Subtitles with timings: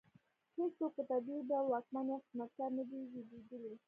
[0.57, 3.73] هېڅوک په طبیعي ډول واکمن یا خدمتګار نه دی زېږېدلی.